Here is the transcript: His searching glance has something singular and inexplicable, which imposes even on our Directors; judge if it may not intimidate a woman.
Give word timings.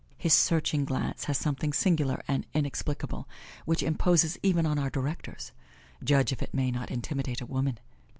His 0.17 0.33
searching 0.33 0.83
glance 0.83 1.25
has 1.25 1.37
something 1.37 1.73
singular 1.73 2.23
and 2.27 2.47
inexplicable, 2.55 3.29
which 3.65 3.83
imposes 3.83 4.35
even 4.41 4.65
on 4.65 4.79
our 4.79 4.89
Directors; 4.89 5.51
judge 6.03 6.31
if 6.33 6.41
it 6.41 6.55
may 6.55 6.71
not 6.71 6.89
intimidate 6.89 7.39
a 7.41 7.45
woman. 7.45 7.77